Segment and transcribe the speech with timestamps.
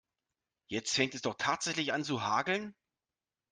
[0.69, 2.73] Jetzt fängt es doch tatsächlich an zu hageln.